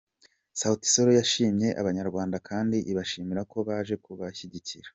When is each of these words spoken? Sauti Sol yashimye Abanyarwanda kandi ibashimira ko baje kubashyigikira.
Sauti 0.59 0.87
Sol 0.93 1.09
yashimye 1.19 1.67
Abanyarwanda 1.81 2.37
kandi 2.49 2.77
ibashimira 2.91 3.41
ko 3.51 3.57
baje 3.67 3.95
kubashyigikira. 4.03 4.87